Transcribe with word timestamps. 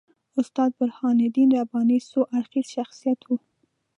استاد 0.39 0.71
برهان 0.79 1.17
الدین 1.27 1.49
رباني 1.57 1.99
څو 2.09 2.19
اړخیز 2.37 2.67
شخصیت 2.75 3.19
وو. 3.23 3.35